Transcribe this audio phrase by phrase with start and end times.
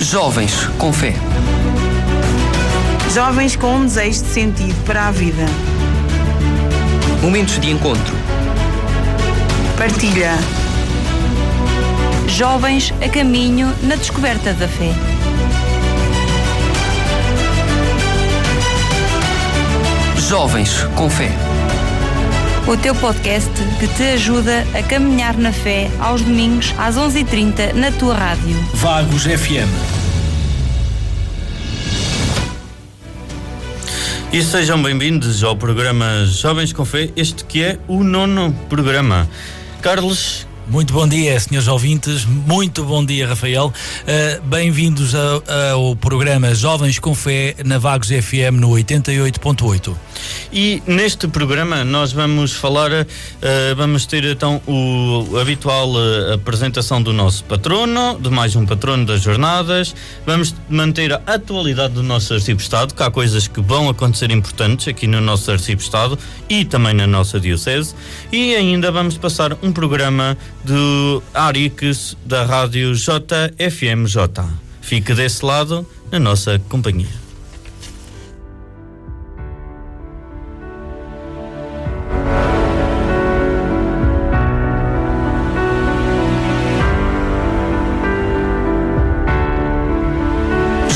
[0.00, 1.14] Jovens com fé.
[3.12, 5.46] Jovens com um desejo de sentido para a vida.
[7.22, 8.14] Momentos de encontro.
[9.78, 10.32] Partilha.
[12.28, 14.92] Jovens a caminho na descoberta da fé.
[20.16, 21.30] Jovens com fé.
[22.68, 23.48] O teu podcast
[23.78, 28.56] que te ajuda a caminhar na fé aos domingos às 11h30 na tua rádio.
[28.74, 29.70] Vagos FM.
[34.32, 39.28] E sejam bem-vindos ao programa Jovens com Fé, este que é o nono programa.
[39.80, 42.24] Carlos, Muito bom dia, senhores ouvintes.
[42.24, 43.66] Muito bom dia, Rafael.
[43.66, 49.94] Uh, Bem-vindos ao, programa Jovens com Fé na Vagos FM no 88.8.
[50.52, 57.12] e neste programa nós vamos falar, eh, vamos ter então o habitual eh, apresentação do
[57.12, 59.94] nosso patrono, de mais um patrono das jornadas,
[60.26, 65.06] vamos manter a atualidade do nosso arcebistado, que há coisas que vão acontecer importantes aqui
[65.06, 67.94] no nosso arcebistado e também na nossa diocese,
[68.32, 70.36] e ainda vamos passar um programa
[70.66, 74.44] do Arix da rádio JFMJ.
[74.80, 77.06] Fique desse lado na nossa companhia.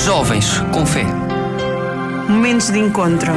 [0.05, 1.05] Jovens com fé.
[2.29, 3.33] Momentos de encontro.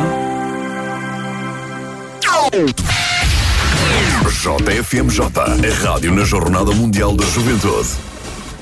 [4.33, 7.89] JFMJ, a rádio na Jornada Mundial da Juventude.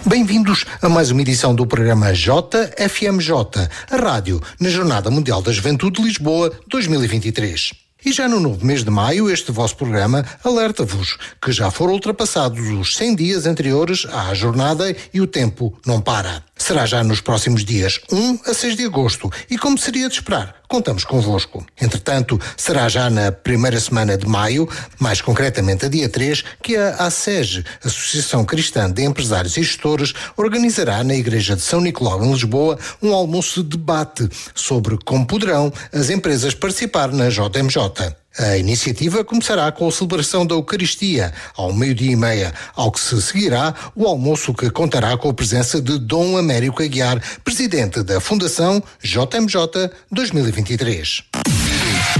[0.05, 5.99] Bem-vindos a mais uma edição do programa JFMJ, a rádio na Jornada Mundial da Juventude
[5.99, 7.71] de Lisboa 2023.
[8.05, 12.67] E já no novo mês de maio, este vosso programa alerta-vos que já foram ultrapassados
[12.67, 16.43] os 100 dias anteriores à jornada e o tempo não para.
[16.61, 20.57] Será já nos próximos dias 1 a 6 de agosto e, como seria de esperar,
[20.67, 21.65] contamos convosco.
[21.81, 24.69] Entretanto, será já na primeira semana de maio,
[24.99, 31.03] mais concretamente a dia 3, que a ASEG, Associação Cristã de Empresários e Gestores, organizará
[31.03, 36.11] na Igreja de São Nicolau, em Lisboa, um almoço de debate sobre como poderão as
[36.11, 38.20] empresas participar na JMJ.
[38.37, 43.21] A iniciativa começará com a celebração da Eucaristia, ao meio-dia e meia, ao que se
[43.21, 48.81] seguirá o almoço que contará com a presença de Dom Américo Aguiar, presidente da Fundação
[49.03, 51.23] JMJ 2023.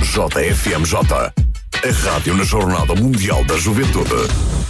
[0.02, 4.61] JFMJ, a rádio na Jornada Mundial da Juventude.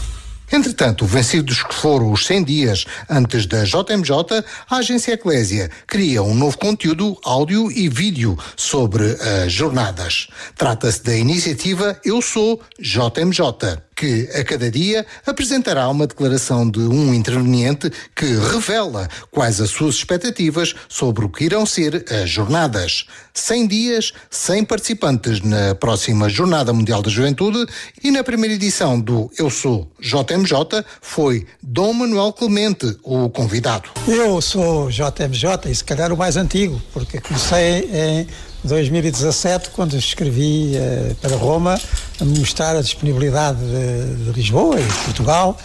[0.52, 6.36] Entretanto, vencidos que foram os 100 dias antes da JMJ, a Agência Eclésia cria um
[6.36, 10.28] novo conteúdo áudio e vídeo sobre as jornadas.
[10.58, 17.14] Trata-se da iniciativa Eu Sou JMJ, que a cada dia apresentará uma declaração de um
[17.14, 23.06] interveniente que revela quais as suas expectativas sobre o que irão ser as jornadas.
[23.32, 27.64] 100 dias, 100 participantes na próxima Jornada Mundial da Juventude
[28.04, 33.88] e na primeira edição do Eu Sou JMJ foi Dom Manuel Clemente o convidado.
[34.08, 38.28] Eu sou JMJ e se calhar o mais antigo, porque comecei em
[38.64, 41.80] 2017, quando escrevi eh, para Roma,
[42.20, 45.58] a mostrar a disponibilidade de, de Lisboa e de Portugal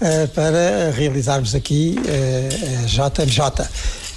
[0.00, 3.68] eh, para realizarmos aqui eh, a JMJ.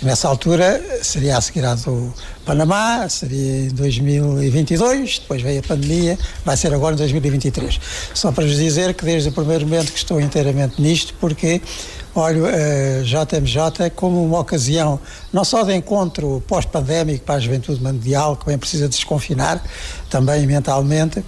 [0.02, 2.14] Nessa altura seria a seguir à do
[2.46, 7.80] Panamá, seria em 2022, depois veio a pandemia, vai ser agora em 2023.
[8.14, 11.62] Só para vos dizer que desde o primeiro momento que estou inteiramente nisto, porque
[12.16, 15.00] olho a JMJ como uma ocasião
[15.32, 19.64] não só de encontro pós-pandémico para a juventude mundial, que bem precisa desconfinar,
[20.10, 21.24] também mentalmente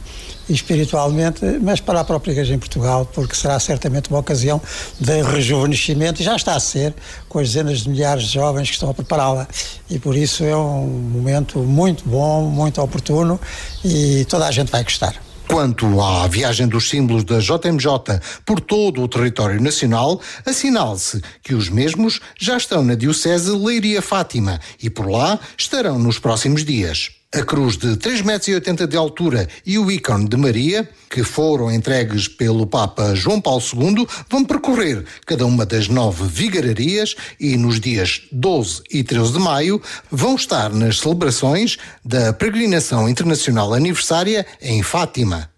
[0.48, 4.60] e espiritualmente, mas para a própria Igreja em Portugal, porque será certamente uma ocasião
[5.00, 6.94] de rejuvenescimento, e já está a ser,
[7.28, 9.48] com as dezenas de milhares de jovens que estão a prepará-la.
[9.90, 13.40] E por isso é um momento muito bom, muito oportuno,
[13.86, 15.29] e toda a gente vai gostar.
[15.52, 21.70] Quanto à viagem dos símbolos da JMJ por todo o território nacional, assinale-se que os
[21.70, 27.19] mesmos já estão na Diocese Leiria Fátima e por lá estarão nos próximos dias.
[27.32, 32.28] A cruz de 3,80 metros de altura e o ícone de Maria, que foram entregues
[32.28, 38.24] pelo Papa João Paulo II, vão percorrer cada uma das nove vigararias e nos dias
[38.32, 39.80] 12 e 13 de maio
[40.10, 45.52] vão estar nas celebrações da Peregrinação Internacional Aniversária em Fátima.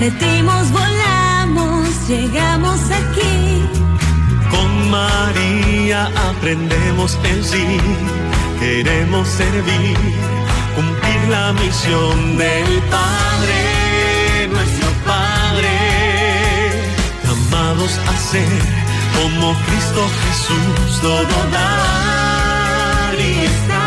[0.00, 3.62] Partimos, volamos, llegamos aquí.
[4.50, 7.66] Con María aprendemos en sí,
[8.60, 9.96] queremos servir,
[10.76, 15.74] cumplir la misión del Padre, nuestro Padre,
[17.24, 18.62] llamados a ser
[19.16, 23.77] como Cristo Jesús, todo dar y estar.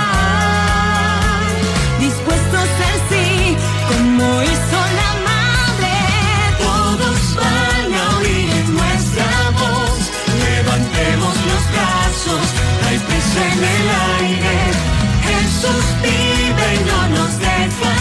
[13.35, 13.87] En el
[14.19, 14.55] aire.
[15.27, 17.91] Jesús vive y no nos deja.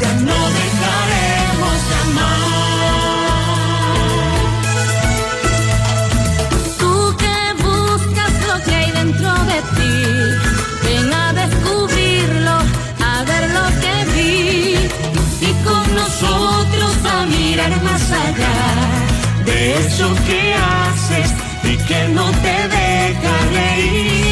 [0.00, 2.42] Ya no dejaremos de amar.
[6.78, 9.94] Tú que buscas lo que hay dentro de ti,
[10.84, 12.56] ven a descubrirlo,
[13.12, 14.76] a ver lo que vi
[15.40, 18.58] y con nosotros a mirar más allá
[19.44, 21.30] de eso que haces
[21.72, 24.31] y que no te deja reír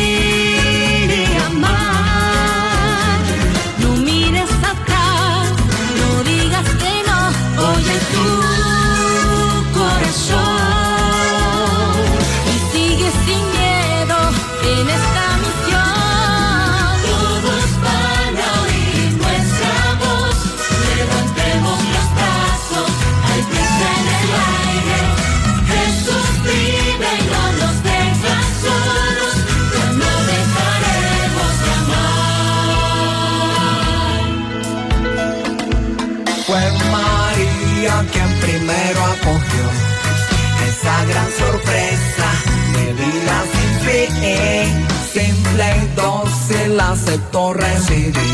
[47.10, 48.29] acepto recibir.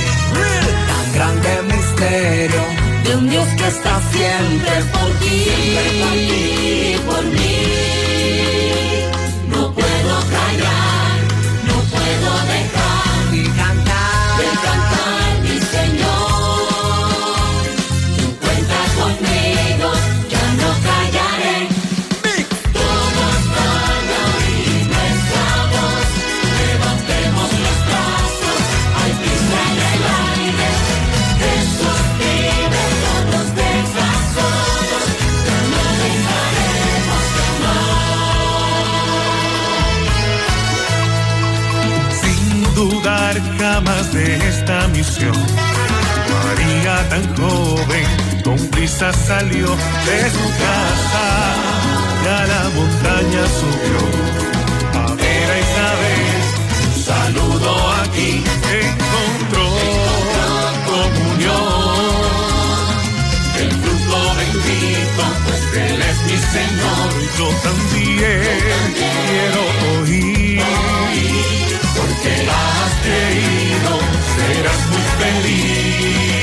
[43.27, 45.37] Dudar jamás de esta misión.
[46.45, 48.07] María tan joven,
[48.45, 51.27] con prisa salió de su casa
[52.27, 54.03] a la montaña subió.
[54.95, 56.43] A ver a Isabel,
[57.05, 57.71] saludo
[58.03, 58.31] aquí,
[58.85, 59.69] encontró
[60.87, 62.17] comunión.
[63.61, 67.09] El fruto bendito, pues Él es mi Señor.
[67.39, 69.61] Yo también quiero
[70.01, 70.36] oír,
[72.47, 73.99] serás querido,
[74.37, 76.36] serás muy feliz.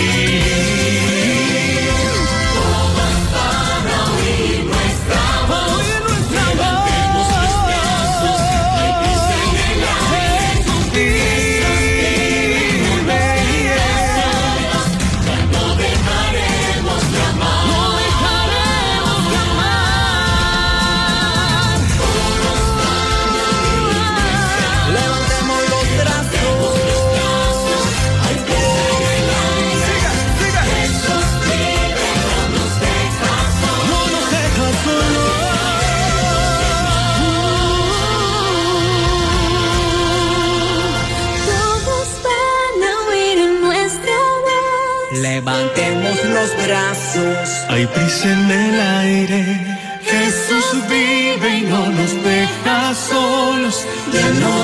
[50.04, 53.86] Jesús vive y no nos deja solos.
[54.12, 54.64] Ya no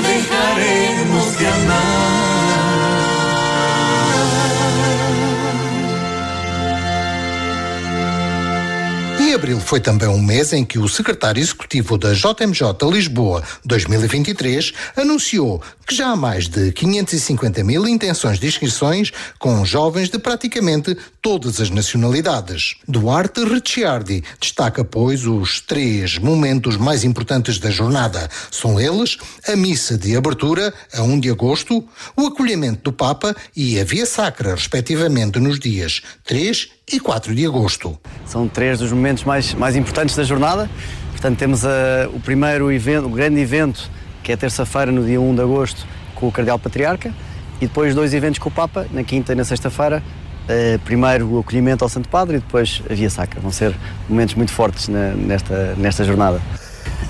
[9.34, 15.62] Abril foi também um mês em que o secretário executivo da JMJ Lisboa 2023 anunciou
[15.86, 21.60] que já há mais de 550 mil intenções de inscrições com jovens de praticamente todas
[21.60, 22.76] as nacionalidades.
[22.86, 28.28] Duarte Ricciardi destaca, pois, os três momentos mais importantes da jornada.
[28.50, 31.84] São eles a missa de abertura, a 1 de agosto,
[32.16, 37.46] o acolhimento do Papa e a Via Sacra, respectivamente, nos dias 3 e 4 de
[37.46, 37.98] agosto.
[38.26, 40.68] São três dos momentos mais, mais importantes da jornada.
[41.12, 43.90] Portanto, temos a, o primeiro evento, o grande evento,
[44.22, 47.12] que é terça-feira, no dia 1 de agosto, com o Cardeal Patriarca,
[47.60, 50.02] e depois dois eventos com o Papa, na quinta e na sexta-feira.
[50.48, 53.40] Eh, primeiro o acolhimento ao Santo Padre e depois a Via Sacra.
[53.40, 53.74] Vão ser
[54.08, 56.40] momentos muito fortes na- nesta, nesta jornada.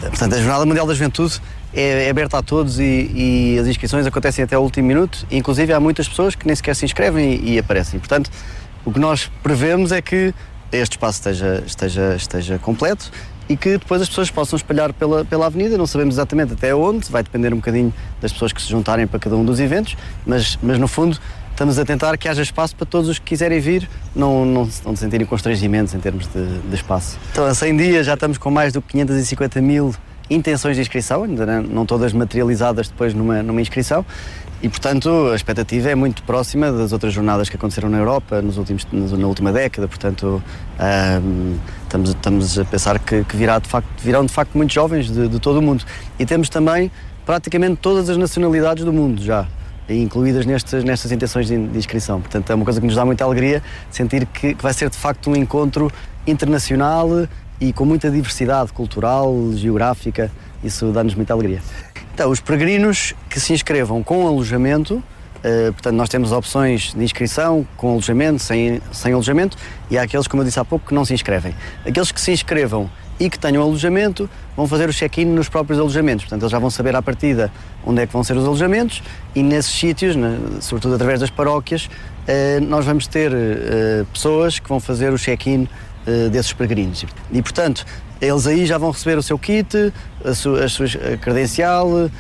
[0.03, 1.41] Eh, Portanto, a Jornada Mundial da Juventude
[1.73, 2.83] é, é aberta a todos e,
[3.55, 5.25] e, as inscrições acontecem até o último minuto.
[5.31, 7.99] Inclusive há muitas pessoas que nem sequer se inscrevem e, e aparecem.
[8.01, 8.31] Portanto,
[8.85, 10.35] o que nós prevemos é que
[10.73, 13.11] este espaço esteja, esteja, esteja completo
[13.49, 15.77] e que depois as pessoas possam espalhar pela, pela avenida.
[15.77, 19.19] Não sabemos exatamente até onde, vai depender um bocadinho das pessoas que se juntarem para
[19.19, 21.19] cada um dos eventos, mas, mas no fundo
[21.51, 24.97] estamos a tentar que haja espaço para todos os que quiserem vir, não, não, não
[24.97, 27.19] sentirem constrangimentos em termos de, de espaço.
[27.33, 29.95] Então, a 100 dias já estamos com mais do que 550 mil
[30.31, 34.07] intenções de inscrição, ainda não todas materializadas depois numa, numa inscrição,
[34.63, 38.59] e, portanto, a expectativa é muito próxima das outras jornadas que aconteceram na Europa nos
[38.59, 39.89] últimos, na última década.
[39.89, 40.43] Portanto,
[41.23, 45.11] um, estamos, estamos a pensar que, que virá de facto, virão de facto muitos jovens
[45.11, 45.83] de, de todo o mundo.
[46.19, 46.91] E temos também
[47.25, 49.47] praticamente todas as nacionalidades do mundo já
[49.89, 52.21] incluídas nestas, nestas intenções de, inscrição.
[52.21, 54.97] Portanto, é uma coisa que nos dá muita alegria sentir que, que vai ser de
[54.97, 55.91] facto um encontro
[56.27, 57.09] internacional
[57.61, 60.31] e com muita diversidade cultural, geográfica.
[60.65, 61.61] Isso dá-nos muita alegria.
[62.15, 67.67] Então, os peregrinos que se inscrevam com alojamento, uh, portanto, nós temos opções de inscrição
[67.77, 69.57] com alojamento, sem, sem alojamento,
[69.91, 71.55] e há aqueles, como eu disse há pouco, que não se inscrevem.
[71.87, 76.25] Aqueles que se inscrevam e que tenham alojamento vão fazer o check-in nos próprios alojamentos.
[76.25, 77.53] Portanto, eles já vão saber à partida
[77.85, 79.03] onde é que vão ser os alojamentos
[79.35, 84.69] e nesses sítios, né, sobretudo através das paróquias, uh, nós vamos ter uh, pessoas que
[84.69, 85.69] vão fazer o check-in
[86.31, 87.05] desses peregrinos.
[87.31, 87.85] E, portanto,
[88.21, 89.93] eles aí já vão receber o seu kit,
[90.25, 90.87] a sua, a sua
[91.21, 92.11] credencial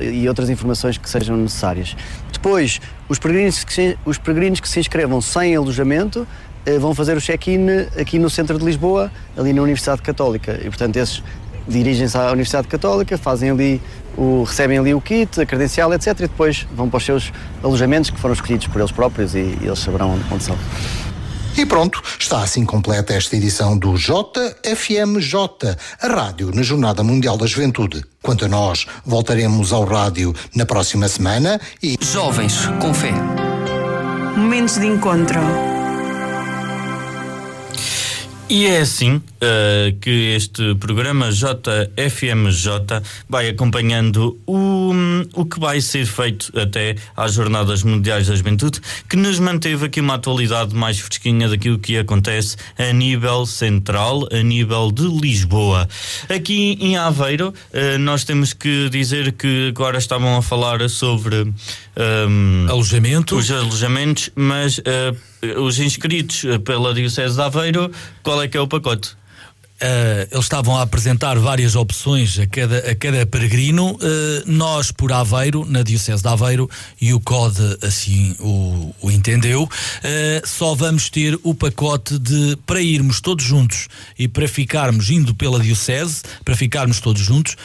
[0.00, 1.96] e outras informações que sejam necessárias.
[2.32, 6.26] Depois, os peregrinos que se, os peregrinos que se inscrevam sem alojamento
[6.64, 7.66] eh, vão fazer o check-in
[7.98, 10.58] aqui no centro de Lisboa, ali na Universidade Católica.
[10.62, 11.22] E, portanto, esses
[11.66, 13.80] dirigem-se à Universidade Católica, fazem ali
[14.16, 16.08] o, recebem ali o kit, a credencial, etc.
[16.08, 19.66] E depois vão para os seus alojamentos que foram escolhidos por eles próprios e, e
[19.66, 20.56] eles saberão onde são.
[21.58, 27.46] E pronto, está assim completa esta edição do JFMJ, a rádio na Jornada Mundial da
[27.46, 28.04] Juventude.
[28.22, 31.98] Quanto a nós, voltaremos ao rádio na próxima semana e.
[32.00, 33.12] Jovens com Fé.
[34.36, 35.77] Momentos de encontro.
[38.50, 44.90] E é assim uh, que este programa JFMJ vai acompanhando o,
[45.34, 50.00] o que vai ser feito até às Jornadas Mundiais da Juventude, que nos manteve aqui
[50.00, 55.86] uma atualidade mais fresquinha daquilo que acontece a nível central, a nível de Lisboa.
[56.34, 61.52] Aqui em Aveiro, uh, nós temos que dizer que agora estavam a falar sobre
[61.98, 63.36] um, alojamento.
[63.36, 67.90] os alojamentos, mas uh, os inscritos pela Diocese de Aveiro,
[68.22, 69.16] qual é que é o pacote?
[69.80, 73.92] Uh, eles estavam a apresentar várias opções a cada, a cada peregrino.
[73.92, 73.98] Uh,
[74.44, 76.68] nós, por Aveiro, na Diocese de Aveiro,
[77.00, 82.80] e o CODE assim o, o entendeu, uh, só vamos ter o pacote de para
[82.80, 83.86] irmos todos juntos
[84.18, 87.56] e para ficarmos indo pela Diocese, para ficarmos todos juntos,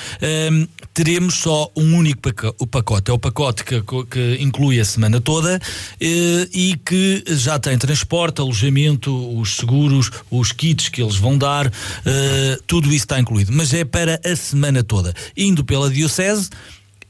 [0.94, 2.22] teremos só um único
[2.68, 3.10] pacote.
[3.10, 5.60] É o pacote que, que inclui a semana toda
[6.00, 11.72] e que já tem transporte, alojamento, os seguros, os kits que eles vão dar.
[12.06, 15.14] Uh, tudo isso está incluído, mas é para a semana toda.
[15.36, 16.50] Indo pela Diocese,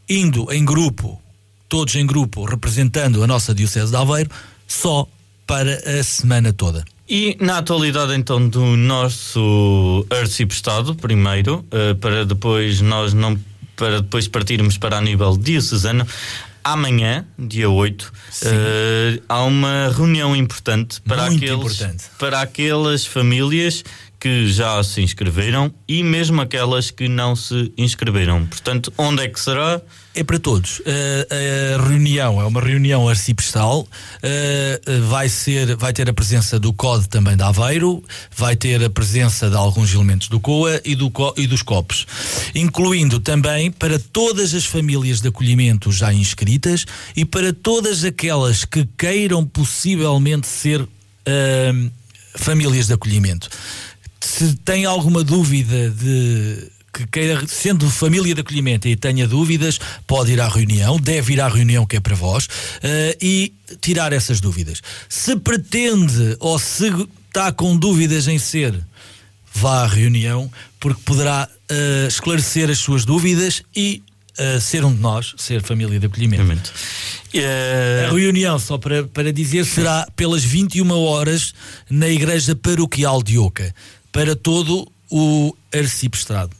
[0.07, 1.21] indo em grupo,
[1.67, 4.29] todos em grupo, representando a nossa Diocese de Aveiro,
[4.67, 5.07] só
[5.47, 6.85] para a semana toda.
[7.09, 13.37] E na atualidade então do nosso arcebispo primeiro, uh, para depois nós não
[13.75, 16.07] para depois partirmos para a nível diocesano,
[16.63, 18.11] amanhã, dia 8, uh,
[18.45, 22.03] eh, há uma reunião importante para, Muito aqueles, importante.
[22.17, 23.83] para aquelas famílias
[24.23, 28.45] que já se inscreveram e mesmo aquelas que não se inscreveram.
[28.45, 29.81] Portanto, onde é que será?
[30.15, 30.79] É para todos.
[30.79, 33.81] Uh, a reunião é uma reunião arciprestal.
[33.81, 38.01] Uh, vai ser, vai ter a presença do COD também de Aveiro,
[38.33, 42.07] vai ter a presença de alguns elementos do COA e, do, e dos COPs,
[42.55, 48.87] incluindo também para todas as famílias de acolhimento já inscritas e para todas aquelas que
[48.97, 51.91] queiram possivelmente ser uh,
[52.35, 53.49] famílias de acolhimento
[54.33, 60.31] se tem alguma dúvida de que queira, sendo família de acolhimento e tenha dúvidas, pode
[60.31, 64.39] ir à reunião, deve ir à reunião que é para vós uh, e tirar essas
[64.39, 64.81] dúvidas.
[65.07, 66.91] Se pretende ou se
[67.27, 68.75] está com dúvidas em ser,
[69.53, 74.01] vá à reunião, porque poderá uh, esclarecer as suas dúvidas e
[74.39, 76.71] uh, ser um de nós, ser família de acolhimento.
[78.07, 81.53] A reunião, só para, para dizer, será pelas 21 horas
[81.89, 83.73] na Igreja Paroquial de Oca
[84.13, 86.55] para todo o arciprestado.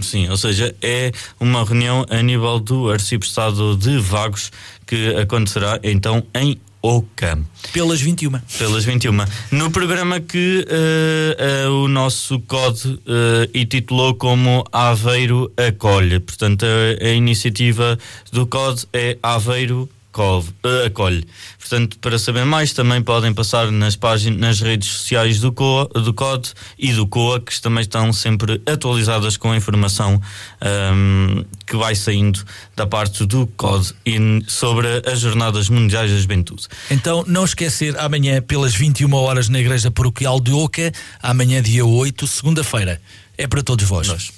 [0.00, 4.50] Sim, ou seja, é uma reunião a nível do arciprestado de Vagos
[4.84, 7.38] que acontecerá então em Oca.
[7.72, 8.38] Pelas 21.
[8.58, 9.12] Pelas 21.
[9.52, 13.00] No programa que uh, uh, o nosso COD uh,
[13.54, 16.20] intitulou como Aveiro Acolhe.
[16.20, 17.98] Portanto, a, a iniciativa
[18.30, 19.88] do COD é Aveiro uh,
[20.86, 21.26] acolhe.
[21.58, 26.12] Portanto, para saber mais, também podem passar nas páginas, nas redes sociais do, COA, do
[26.12, 30.20] COD e do COA, que também estão sempre atualizadas com a informação
[30.94, 32.44] um, que vai saindo
[32.76, 36.66] da parte do COD e sobre as Jornadas Mundiais da Juventude.
[36.90, 40.92] Então, não esquecer, amanhã, pelas 21 horas, na Igreja Paroquial de Oca,
[41.22, 43.00] amanhã, dia 8, segunda-feira.
[43.36, 44.06] É para todos vós.
[44.06, 44.30] Nós.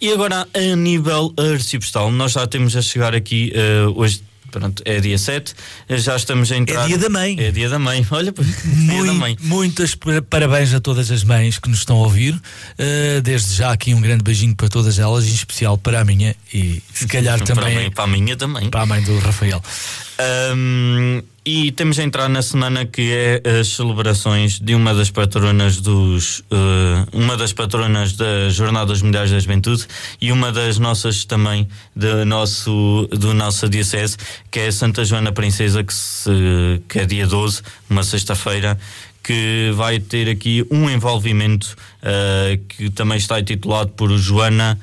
[0.00, 4.22] E agora, a nível arciprestal, nós já temos a chegar aqui uh, hoje
[4.52, 5.54] Pronto, é dia 7,
[5.88, 6.84] já estamos a entrar.
[6.84, 7.36] É dia da mãe.
[7.40, 9.36] É dia da mãe, olha, Muito, dia da mãe.
[9.40, 9.96] Muitas
[10.28, 12.34] parabéns a todas as mães que nos estão a ouvir.
[12.34, 16.36] Uh, desde já aqui um grande beijinho para todas elas, em especial para a minha
[16.52, 17.62] e se calhar também.
[17.62, 18.70] Para a, mãe, para a minha também.
[18.70, 19.62] Para a mãe do Rafael.
[20.54, 25.80] Um, e temos a entrar na semana que é as celebrações de uma das patronas
[25.80, 29.84] dos uh, uma das patronas das Jornadas Mundiais da Juventude
[30.20, 34.16] e uma das nossas também do nosso do nossa diocese
[34.52, 36.30] que é Santa Joana Princesa que, se,
[36.88, 38.78] que é dia 12, uma sexta-feira
[39.20, 44.78] que vai ter aqui um envolvimento uh, que também está intitulado por Joana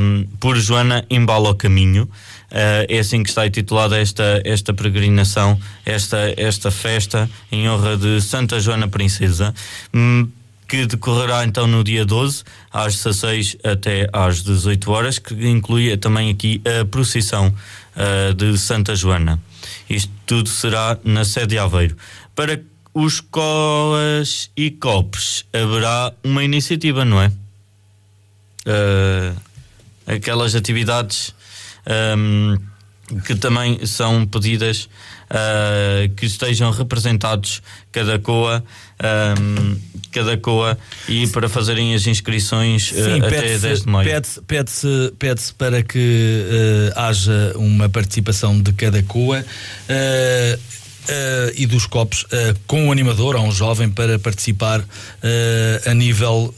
[0.00, 2.08] um, por Joana Embala ao Caminho
[2.50, 8.60] é assim que está intitulada esta, esta peregrinação, esta, esta festa em honra de Santa
[8.60, 9.54] Joana Princesa,
[9.92, 10.28] um,
[10.68, 16.30] que decorrerá então no dia 12, às 16 até às 18 horas, que inclui também
[16.30, 19.40] aqui a procissão uh, de Santa Joana.
[19.88, 21.96] Isto tudo será na sede de Aveiro.
[22.34, 22.60] Para
[22.92, 27.28] os colas e copos haverá uma iniciativa, não é?
[28.66, 29.36] Uh,
[30.06, 31.34] aquelas atividades
[32.16, 32.56] um,
[33.24, 34.88] que também são pedidas
[35.30, 37.62] uh, que estejam representados
[37.92, 38.64] cada COA,
[39.38, 39.76] um,
[40.10, 40.76] cada COA
[41.08, 44.08] e para fazerem as inscrições uh, Sim, até 10 de maio.
[44.08, 44.72] Pede-se pede
[45.18, 46.44] pede para que
[46.96, 49.44] uh, haja uma participação de cada COA.
[51.08, 54.84] Uh, e dos copos uh, com o animador, a um jovem, para participar uh,
[55.88, 56.52] a nível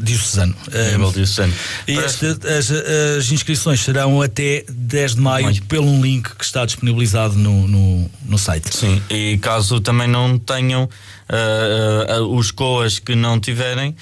[0.00, 0.54] diocesano.
[0.92, 1.52] Nível diocesano.
[1.86, 5.62] Este, as, as, inscrições serão até 10 de maio, maio.
[5.64, 8.74] pelo um link que está disponibilizado no, no, no site.
[8.74, 10.88] Sim, e caso também não tenham
[11.28, 13.94] uh, uh, os COAs que não tiverem uh,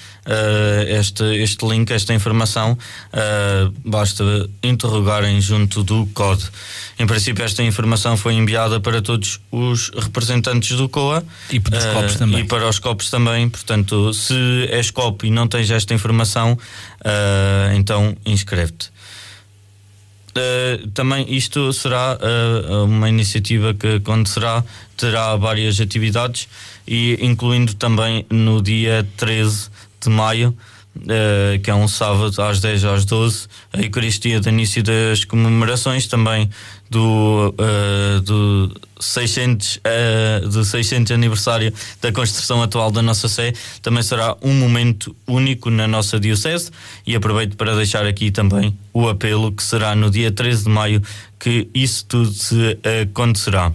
[0.87, 2.77] este, este link, esta informação,
[3.83, 4.23] basta
[4.63, 6.43] interrogarem junto do COD.
[6.99, 11.85] Em princípio, esta informação foi enviada para todos os representantes do COA e para os
[11.85, 12.39] copos também.
[12.39, 13.49] E para os copos também.
[13.49, 16.57] Portanto, se és copo e não tens esta informação,
[17.73, 18.91] então inscreve-te.
[20.37, 24.63] Uh, também isto será uh, uma iniciativa que acontecerá,
[24.95, 26.47] terá várias atividades
[26.87, 30.55] e incluindo também no dia 13 de maio,
[30.97, 36.07] uh, que é um sábado às 10 às 12, a Eucaristia de início das comemorações
[36.07, 36.49] também
[36.89, 44.03] do, uh, do 600 uh, do 600 aniversário da construção atual da nossa Sé também
[44.03, 46.71] será um momento único na nossa diocese
[47.05, 51.01] e aproveito para deixar aqui também o apelo que será no dia 13 de maio
[51.39, 53.71] que isso tudo se acontecerá.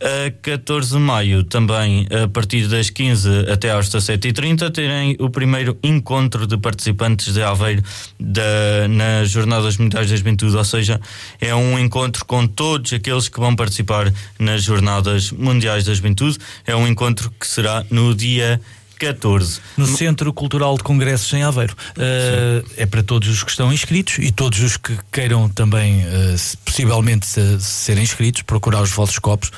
[0.00, 5.76] A 14 de maio, também a partir das 15 até às 17h30, terem o primeiro
[5.82, 7.82] encontro de participantes de Aveiro
[8.18, 11.00] da, nas Jornadas Mundiais da Juventude, ou seja,
[11.40, 16.38] é um encontro com todos aqueles que vão participar nas Jornadas Mundiais da Juventude.
[16.64, 18.60] É um encontro que será no dia
[18.98, 19.60] 14.
[19.76, 21.74] No Centro Cultural de Congressos em Aveiro.
[21.96, 26.58] Uh, é para todos os que estão inscritos e todos os que queiram também, uh,
[26.64, 27.26] possivelmente,
[27.60, 29.50] serem inscritos, procurar os vossos copos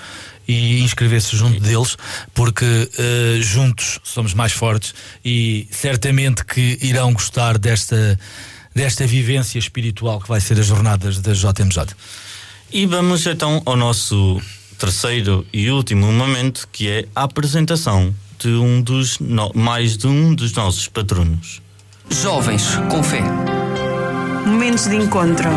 [0.46, 1.96] e inscrever-se junto deles,
[2.34, 8.18] porque uh, juntos somos mais fortes e certamente que irão gostar desta,
[8.74, 11.94] desta vivência espiritual que vai ser as jornadas da JMJ.
[12.72, 14.40] E vamos então ao nosso
[14.78, 20.34] terceiro e último momento, que é a apresentação de um dos no, mais de um
[20.34, 21.60] dos nossos patronos.
[22.08, 23.22] Jovens com fé.
[24.46, 25.50] Momentos de encontro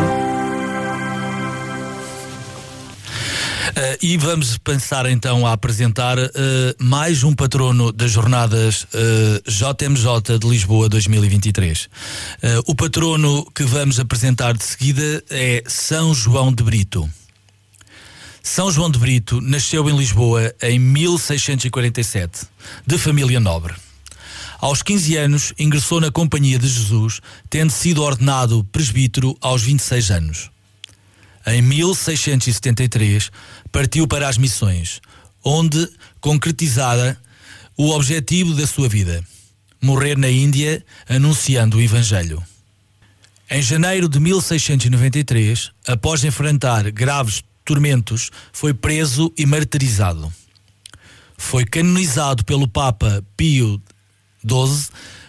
[4.00, 6.30] e vamos pensar então a apresentar uh,
[6.78, 11.88] mais um patrono das jornadas uh, eh, JMJ de Lisboa 2023.
[12.66, 17.08] o patrono que vamos apresentar de seguida é São João de Brito.
[18.42, 22.46] São João de Brito nasceu em Lisboa em 1647,
[22.86, 23.74] de família nobre.
[24.60, 30.53] Aos 15 anos, ingressou na Companhia de Jesus, tendo sido ordenado presbítero aos 26 anos.
[31.46, 33.30] Em 1673,
[33.70, 35.00] partiu para as missões,
[35.44, 35.88] onde
[36.20, 37.18] concretizara
[37.76, 39.22] o objetivo da sua vida:
[39.80, 42.42] morrer na Índia anunciando o Evangelho.
[43.50, 50.32] Em janeiro de 1693, após enfrentar graves tormentos, foi preso e martirizado.
[51.36, 53.82] Foi canonizado pelo Papa Pio
[54.48, 54.88] XII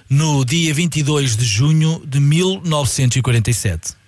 [0.10, 4.05] no dia 22 de junho de 1947.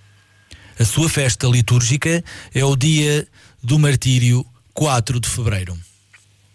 [0.80, 3.28] A sua festa litúrgica é o dia
[3.64, 5.78] do martírio 4 de fevereiro.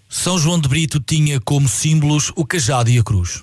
[0.08, 3.42] São João de Brito tinha como símbolos o cajado e a cruz.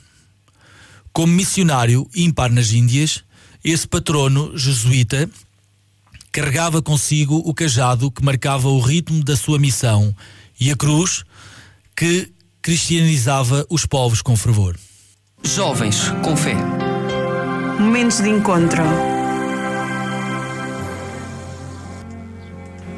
[1.12, 3.24] Como missionário ímpar nas Índias,
[3.64, 5.30] esse patrono jesuíta
[6.32, 10.16] carregava consigo o cajado que marcava o ritmo da sua missão
[10.60, 11.26] e a cruz
[11.96, 14.78] que cristianizava os povos com fervor.
[15.44, 16.56] Jovens com fé.
[17.80, 19.19] Momentos de encontro.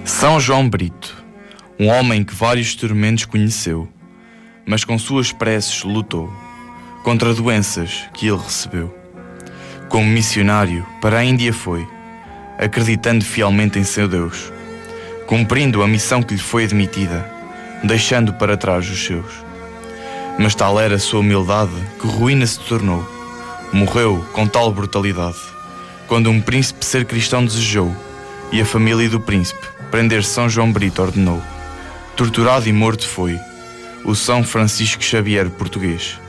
[0.03, 1.23] São João Brito,
[1.79, 3.87] um homem que vários tormentos conheceu,
[4.65, 6.31] mas com suas preces lutou
[7.03, 8.95] contra doenças que ele recebeu.
[9.89, 11.87] Como missionário, para a Índia foi,
[12.57, 14.51] acreditando fielmente em seu Deus,
[15.27, 17.31] cumprindo a missão que lhe foi admitida,
[17.83, 19.31] deixando para trás os seus.
[20.39, 23.07] Mas tal era a sua humildade que ruína se tornou.
[23.71, 25.39] Morreu com tal brutalidade,
[26.07, 27.95] quando um príncipe ser cristão desejou,
[28.51, 31.41] e a família do príncipe prender São João Brito ordenou.
[32.15, 33.37] Torturado e morto foi
[34.03, 36.19] o São Francisco Xavier português.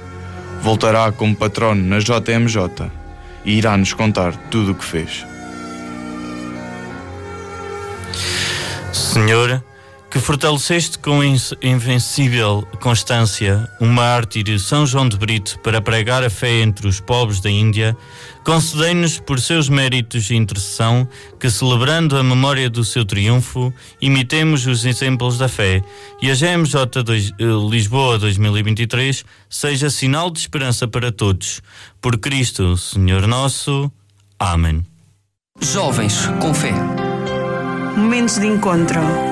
[0.61, 2.91] Voltará como patrono na JMJ
[3.45, 5.25] e irá nos contar tudo o que fez.
[8.93, 9.63] Senhor,
[10.13, 11.21] que fortaleceste com
[11.63, 17.41] invencível constância o mártir São João de Brito para pregar a fé entre os povos
[17.41, 17.97] da Índia,
[18.45, 21.09] concedei-nos por seus méritos e intercessão
[21.41, 23.73] que, celebrando a memória do seu triunfo,
[24.03, 25.83] imitemos os exemplos da fé
[26.21, 31.63] e a GMJ 2, eh, Lisboa 2023 seja sinal de esperança para todos.
[32.03, 33.91] Por Cristo, Senhor nosso.
[34.39, 34.85] Amém.
[35.59, 36.75] Jovens com fé.
[37.97, 39.32] Momentos de encontro.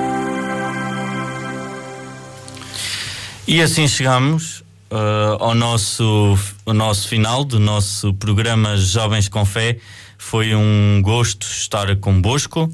[3.51, 4.61] E assim chegamos
[4.93, 9.77] uh, ao, nosso, nosso final do nosso programa Jovens com Fé.
[10.17, 12.73] Foi um gosto estar convosco.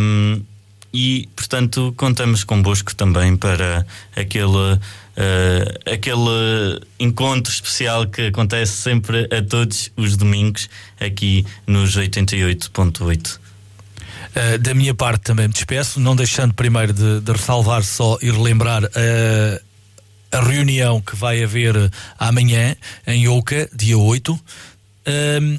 [0.00, 0.42] Um,
[0.90, 3.86] e, portanto, contamos convosco também para
[4.16, 4.80] aquele, uh,
[5.84, 13.36] aquele encontro especial que acontece sempre a todos os domingos aqui nos 88.8.
[13.36, 18.30] Uh, da minha parte também me despeço, não deixando primeiro de, de ressalvar só e
[18.30, 18.84] relembrar
[20.32, 21.74] a reunião que vai haver
[22.18, 24.32] amanhã em Oca, dia 8.
[25.42, 25.58] Um,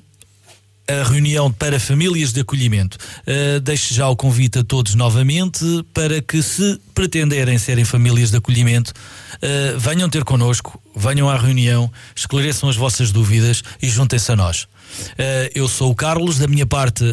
[0.87, 2.97] a reunião para famílias de acolhimento.
[3.21, 8.37] Uh, deixo já o convite a todos novamente para que, se pretenderem serem famílias de
[8.37, 14.35] acolhimento, uh, venham ter connosco, venham à reunião, esclareçam as vossas dúvidas e juntem-se a
[14.35, 14.63] nós.
[14.63, 17.03] Uh, eu sou o Carlos, da minha parte,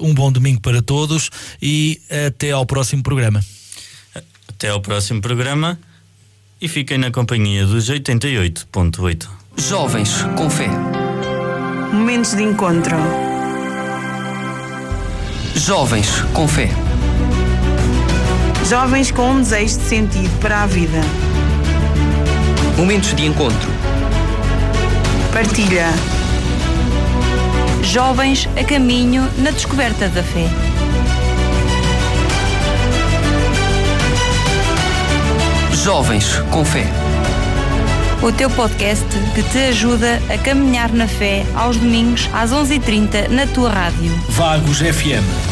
[0.00, 3.44] um bom domingo para todos e até ao próximo programa.
[4.48, 5.78] Até ao próximo programa
[6.60, 9.26] e fiquem na companhia dos 88.8.
[9.56, 10.68] Jovens com fé.
[11.92, 12.96] Momentos de encontro.
[15.54, 16.68] Jovens com fé.
[18.68, 21.00] Jovens com um desejo de sentido para a vida.
[22.76, 23.70] Momentos de encontro.
[25.32, 25.88] Partilha.
[27.82, 30.69] Jovens a caminho na descoberta da fé.
[35.82, 36.84] Jovens com fé.
[38.22, 43.46] O teu podcast que te ajuda a caminhar na fé aos domingos às 11h30 na
[43.46, 44.12] tua rádio.
[44.28, 45.49] Vagos FM